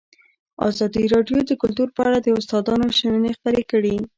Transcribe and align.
ازادي 0.67 1.03
راډیو 1.13 1.39
د 1.45 1.51
کلتور 1.61 1.87
په 1.95 2.01
اړه 2.07 2.17
د 2.21 2.27
استادانو 2.39 2.87
شننې 2.99 3.31
خپرې 3.37 3.63
کړي. 3.71 3.95